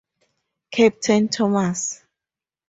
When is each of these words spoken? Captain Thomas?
Captain 0.71 1.29
Thomas? 1.29 2.01